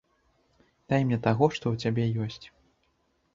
Дай 0.93 1.01
мне 1.09 1.19
таго, 1.27 1.49
што 1.59 1.65
ў 1.75 1.85
цябе 1.85 2.03
ёсць. 2.25 2.45